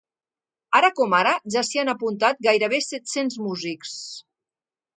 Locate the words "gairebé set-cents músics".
2.47-3.95